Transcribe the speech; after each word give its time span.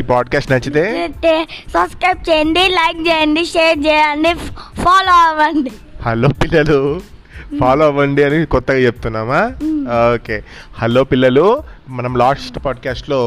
ఈ 0.00 0.02
పాడ్కాస్ట్ 0.02 0.50
నచ్చితే 0.50 0.84
సబ్స్క్రైబ్ 1.74 2.30
చేయండి 2.30 2.60
లైక్ 2.60 3.08
చేయండి 3.08 3.44
షేర్ 3.44 3.78
చేయండి 3.86 4.34
ఫాలో 4.82 5.12
అవ్వండి. 5.12 5.72
హలో 6.02 6.28
పిల్లలు 6.28 7.00
ఫాలో 7.60 7.86
అవ్వండి 7.86 8.22
అని 8.22 8.46
కొత్తగా 8.46 8.76
చెప్తున్నామా? 8.76 9.42
ఓకే. 10.14 10.44
హలో 10.78 11.04
పిల్లలు 11.04 11.62
మనం 11.88 12.16
లాస్ట్ 12.16 12.64
పాడ్కాస్ట్లో 12.64 13.20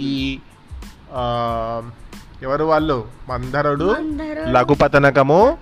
ఈ 0.00 0.38
ఎవరు 2.42 2.64
వాళ్ళు? 2.64 3.04
మందరుడు 3.28 3.96
లఘుపతనకము. 4.50 5.58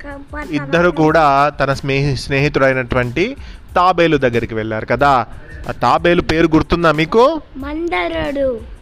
ఇద్దరు 0.51 0.91
కూడా 0.91 1.49
తన 1.49 1.73
స్నేహి 1.73 2.17
స్నేహితుడైనటువంటి 2.17 3.37
తాబేలు 3.77 4.17
దగ్గరికి 4.17 4.55
వెళ్ళారు 4.55 4.87
కదా. 4.87 5.27
ఆ 5.69 5.73
తాబేలు 5.73 6.23
పేరు 6.23 6.47
గుర్తుందా 6.47 6.93
మీకు? 6.93 7.41
మందరుడు. 7.57 8.78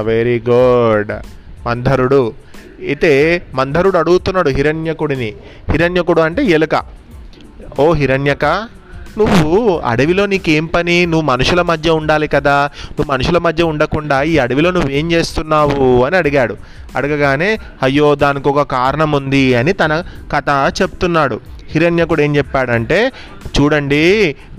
వెరీ 0.00 0.42
గుడ్ 0.48 1.12
మంధరుడు. 1.66 2.32
అయితే 2.88 3.42
మంధరుడు 3.54 3.98
అడుగుతున్నాడు 3.98 4.48
హిరణ్యకుడిని. 4.48 5.34
హిరణ్యకుడు 5.70 6.20
అంటే 6.20 6.44
ఎలుక. 6.44 6.84
ఓ 7.78 7.92
హిరణ్యక 7.92 8.44
నువ్వు 9.18 9.82
అడవిలో 9.86 10.26
నీకేం 10.26 10.66
పని? 10.66 11.06
నువ్వు 11.06 11.20
మనుషుల 11.20 11.62
మధ్య 11.62 11.90
ఉండాలి 11.90 12.28
కదా. 12.28 12.70
నువ్వు 12.90 13.12
మనుషుల 13.12 13.38
మధ్య 13.38 13.62
ఉండకుండా 13.62 14.22
ఈ 14.22 14.38
అడవిలో 14.38 14.70
నువ్వేం 14.70 15.12
చేస్తున్నావు 15.12 16.04
అని 16.04 16.16
అడిగాడు. 16.16 16.56
అడగగానే 16.96 17.58
అయ్యో 17.82 18.14
దానికి 18.14 18.48
ఒక 18.48 18.62
కారణం 18.62 19.12
ఉంది 19.12 19.54
అని 19.54 19.72
తన 19.72 20.04
కథ 20.32 20.72
చెప్తున్నాడు. 20.82 21.40
హిరణ్యకుడు 21.72 22.22
ఏం 22.26 22.32
చెప్పాడంటే 22.36 22.98
చూడండి 23.56 24.02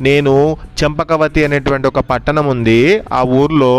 నేను 0.07 0.33
చెంపకవతి 0.79 1.41
అనేటువంటి 1.47 1.87
ఒక 1.91 2.01
పట్టణం 2.11 2.45
ఉంది. 2.53 2.79
ఆ 3.17 3.21
ఊర్లో 3.39 3.73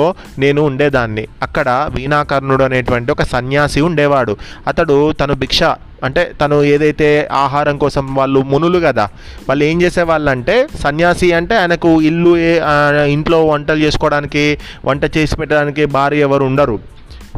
నేను 0.44 0.60
ఉండేదాన్ని. 0.68 1.24
అక్కడ 1.46 1.68
వీణాకర్ణుడు 1.96 2.64
అనేటువంటి 2.68 3.12
ఒక 3.16 3.24
సన్యాసి 3.34 3.80
ఉండేవాడు. 3.88 4.34
అతడు 4.72 4.98
తను 5.20 5.36
భిక్ష 5.42 5.62
అంటే 6.06 6.22
తను 6.40 6.56
ఏదైతే 6.74 7.06
ఆహారం 7.44 7.76
కోసం 7.84 8.04
వాళ్ళు 8.18 8.40
మునులు 8.50 8.78
కదా 8.84 9.06
వాళ్ళు 9.48 9.62
ఏం 9.70 9.76
చేసేవాళ్ళు 9.82 10.28
అంటే 10.34 10.56
సన్యాసి 10.82 11.28
అంటే 11.38 11.54
ఆయనకు 11.60 11.90
ఇల్లు 12.10 12.32
ఇంట్లో 13.14 13.38
వంటలు 13.46 13.80
చేసుకోవడానికి 13.86 14.44
వంట 14.88 15.04
చేసి 15.16 15.36
పెట్టడానికి 15.40 15.84
భార్య 15.96 16.28
ఎవరు 16.28 16.46
ఉండరు. 16.50 16.78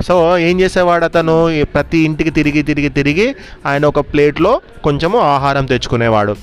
సో 0.06 0.38
ఏం 0.38 0.60
చేసేవాడు 0.60 1.04
అతను? 1.04 1.64
ప్రతి 1.74 1.98
ఇంటికి 1.98 2.30
తిరిగి 2.30 2.62
తిరిగి 2.62 2.88
తిరిగి 2.88 3.34
ఆయన 3.66 3.86
ఒక 3.86 4.00
ప్లేట్లో 4.00 4.60
కొంచెము 4.84 5.18
ఆహారం 5.18 5.66
తెచ్చుకునేవాడు. 5.66 6.34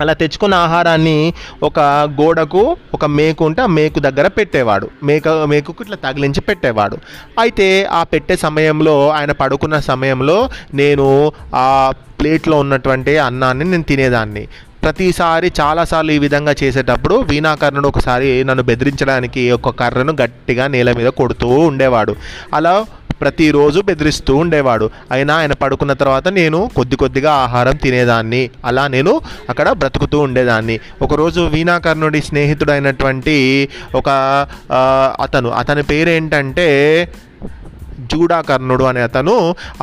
అలా 0.00 0.12
తెచ్చుకున్న 0.12 0.54
ఆహారాన్ని 0.54 1.34
ఒక 1.62 1.80
గోడకు 2.20 2.76
ఒక 2.94 3.04
మేకు 3.04 3.44
ఉంటే 3.44 3.62
ఆ 3.62 3.66
మేకు 3.66 3.98
దగ్గర 4.00 4.26
పెట్టేవాడు. 4.26 4.88
మేక 5.02 5.28
మేకుకు 5.28 5.82
ఇట్లా 5.82 5.96
తగిలించి 5.96 6.40
పెట్టేవాడు. 6.40 6.96
అయితే 7.38 7.84
ఆ 7.84 8.02
పెట్టే 8.02 8.36
సమయంలో 8.36 9.08
ఆయన 9.10 9.32
పడుకున్న 9.32 9.78
సమయంలో 9.80 10.48
నేను 10.74 11.32
ఆ 11.54 11.92
ప్లేట్లో 12.20 12.58
ఉన్నటువంటి 12.58 13.18
అన్నాన్ని 13.18 13.64
నేను 13.64 13.82
తినేదాన్ని. 13.82 14.48
ప్రతిసారి 14.86 15.52
చాలాసార్లు 15.60 16.12
ఈ 16.12 16.18
విధంగా 16.18 16.54
చేసేటప్పుడు 16.62 17.14
వీణాకర్ణుడు 17.14 17.88
ఒకసారి 17.88 18.44
నన్ను 18.44 18.62
బెదిరించడానికి 18.62 19.50
ఒక 19.50 19.70
కర్రను 19.80 20.12
గట్టిగా 20.22 20.66
నేల 20.66 20.92
మీద 20.92 21.08
కొడుతూ 21.08 21.48
ఉండేవాడు. 21.48 22.16
అలా 22.54 22.86
ప్రతిరోజు 23.20 23.80
బెదిరిస్తూ 23.80 24.36
ఉండేవాడు. 24.36 24.90
అయినా 25.10 25.34
ఆయన 25.36 25.52
పడుకున్న 25.52 25.92
తర్వాత 25.92 26.28
నేను 26.28 26.70
కొద్ది 26.76 26.96
కొద్దిగా 26.96 27.32
ఆహారం 27.32 27.76
తినేదాన్ని. 27.76 28.50
అలా 28.64 28.86
నేను 28.86 29.20
అక్కడ 29.48 29.68
బ్రతుకుతూ 29.70 30.18
ఉండేదాన్ని. 30.18 30.80
ఒకరోజు 31.02 31.40
వీణాకర్ణుడి 31.40 32.20
స్నేహితుడైనటువంటి 32.20 33.68
ఒక 33.94 34.08
అతను 35.20 35.50
అతని 35.50 35.82
పేరేంటంటే 35.82 36.68
జూడాకర్ణుడు 38.12 38.84
అనే 38.90 39.02
అతను 39.08 39.34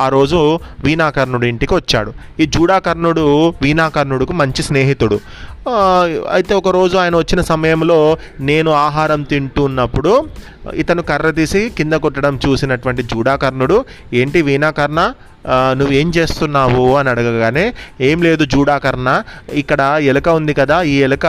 ఆ 0.04 0.06
రోజు 0.16 0.40
వీణాకర్ణుడి 0.84 1.46
ఇంటికి 1.52 1.74
వచ్చాడు. 1.80 2.10
ఈ 2.42 2.46
జూడాకర్ణుడు 2.56 3.26
వీణాకర్ణుడుకు 3.62 4.34
మంచి 4.42 4.62
స్నేహితుడు. 4.68 5.18
అయితే 6.36 6.52
ఒక 6.60 6.70
రోజు 6.78 6.96
ఆయన 7.02 7.14
వచ్చిన 7.22 7.40
సమయంలో 7.52 8.00
నేను 8.50 8.70
ఆహారం 8.86 9.20
తింటున్నప్పుడు 9.30 10.12
ఇతను 10.74 11.02
కర్ర 11.02 11.30
తీసి 11.30 11.72
కింద 11.78 11.92
కొట్టడం 11.92 12.40
చూసినటువంటి 12.48 13.02
జూడాకర్ణుడు 13.02 13.84
ఏంటి 14.12 14.42
వీణాకర్ణ? 14.42 15.12
నువ్వేం 15.72 16.12
చేస్తున్నావు? 16.16 16.96
అని 16.96 17.08
అడగగానే 17.08 17.74
ఏం 18.00 18.22
లేదు 18.22 18.44
జూడాకర్ణ 18.44 19.22
ఇక్కడ 19.52 19.98
ఎలుక 20.02 20.28
ఉంది 20.28 20.54
కదా 20.54 20.82
ఈ 20.82 20.94
ఎలుక 21.02 21.26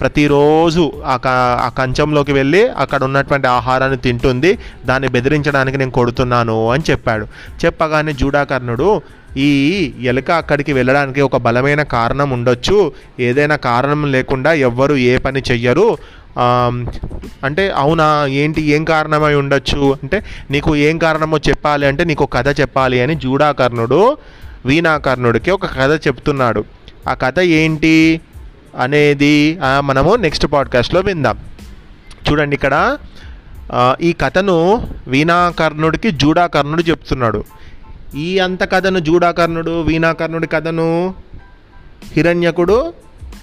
ప్రతిరోజు 0.00 0.92
ఆ 1.06 1.16
క 1.16 1.26
ఆ 1.62 1.68
కంచంలోకి 1.78 2.32
వెళ్ళి 2.32 2.68
అక్కడ 2.68 3.04
ఉన్నటువంటి 3.04 3.46
ఆహారాన్ని 3.48 3.98
తింటుంది 3.98 4.58
దాన్ని 4.86 5.08
బెదిరించడానికి 5.08 5.78
నేను 5.78 5.90
కొడుతున్నాను 5.90 6.70
అని 6.70 6.82
చెప్పాడు. 6.90 7.26
చెప్పగానే 7.64 8.12
జూడాకర్ణుడు 8.12 9.02
ఈ 9.36 9.50
ఎలుక 10.02 10.30
అక్కడికి 10.30 10.72
వెళ్ళడానికి 10.72 11.20
ఒక 11.20 11.36
బలమైన 11.36 11.82
కారణం 11.82 12.30
ఉండొచ్చు. 12.30 12.92
ఏదైనా 13.20 13.56
కారణం 13.56 14.12
లేకుండా 14.12 14.52
ఎవ్వరు 14.52 14.94
ఏ 14.94 15.18
పని 15.18 15.42
చెయ్యరు. 15.50 15.86
అంటే 17.46 17.70
అవునా 17.76 18.26
ఏంటి 18.26 18.62
ఏం 18.62 18.84
కారణమై 18.84 19.34
ఉండొచ్చు? 19.34 19.96
అంటే 20.02 20.24
నీకు 20.50 20.76
ఏం 20.76 20.98
కారణమో 20.98 21.38
చెప్పాలి 21.48 21.86
అంటే 21.86 22.04
నీకు 22.04 22.24
ఒక 22.24 22.34
కథ 22.36 22.60
చెప్పాలి 22.60 23.00
అని 23.00 23.14
జూడాకర్ణుడు 23.14 24.16
వీణాకర్ణుడికి 24.66 25.50
ఒక 25.50 25.66
కథ 25.66 25.92
చెప్తున్నాడు. 26.06 26.64
ఆ 27.08 27.14
కథ 27.14 27.38
ఏంటి 27.40 28.20
అనేది 28.78 29.58
మనము 29.80 30.16
నెక్స్ట్ 30.16 30.46
పాడ్కాస్ట్లో 30.52 31.00
విందాం. 31.00 31.38
చూడండి 32.26 32.54
ఇక్కడ 32.54 32.98
ఈ 34.00 34.12
కథను 34.12 34.56
వీణాకర్ణుడికి 35.08 36.10
జూడాకర్ణుడు 36.10 36.82
చెప్తున్నాడు. 36.82 37.44
ఈ 38.16 38.38
అంత 38.38 38.62
కథను 38.72 38.98
జూడాకర్ణుడు 38.98 39.74
వీణాకర్ణుడి 39.82 40.46
కథను 40.46 41.14
హిరణ్యకుడు 42.14 42.92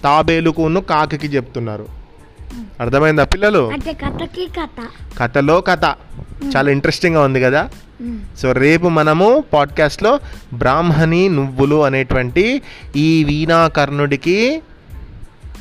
తాబేలుకును 0.04 0.82
కాకికి 0.82 1.28
చెప్తున్నారు. 1.28 1.99
అర్థమైందా 2.80 3.24
పిల్లలు? 3.24 3.72
కథలో 5.18 5.62
కథ. 5.62 5.86
చాలా 6.56 6.72
ఇంట్రెస్టింగ్గా 6.72 7.22
ఉంది 7.22 7.42
కదా? 7.42 7.70
సో 8.38 8.52
రేపు 8.52 8.90
మనము 8.90 9.44
పాడ్కాస్ట్లో 9.54 10.20
బ్రాహ్మణి 10.54 11.30
నువ్వులు 11.30 11.84
అనేటువంటి 11.84 12.62
ఈ 12.96 13.24
వీణాకర్ణుడికి 13.24 14.62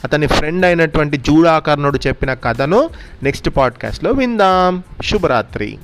అతని 0.05 0.27
ఫ్రెండ్ 0.27 0.67
అయినటువంటి 0.67 1.17
జూడాకర్ణుడు 1.17 1.99
చెప్పిన 2.07 2.35
కథను 2.35 2.91
నెక్స్ట్ 3.23 3.49
పాడ్కాస్ట్లో 3.57 4.11
విందాం. 4.11 4.83
శుభరాత్రి. 5.05 5.79